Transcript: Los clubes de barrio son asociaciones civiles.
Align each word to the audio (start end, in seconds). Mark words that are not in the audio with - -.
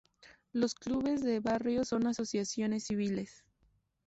Los 0.51 0.73
clubes 0.73 1.21
de 1.21 1.41
barrio 1.41 1.85
son 1.85 2.07
asociaciones 2.07 2.85
civiles. 2.87 3.43